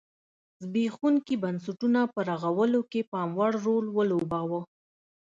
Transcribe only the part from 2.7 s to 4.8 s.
کې پاموړ رول ولوباوه.